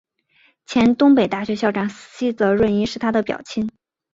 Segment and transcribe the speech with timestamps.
[0.65, 3.69] 前东北大学校长西泽润一是他的表亲。